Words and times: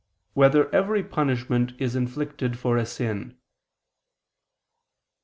7] 0.29 0.31
Whether 0.33 0.73
Every 0.75 1.03
Punishment 1.03 1.73
Is 1.77 1.95
Inflicted 1.95 2.57
for 2.57 2.75
a 2.75 2.87
Sin? 2.87 3.37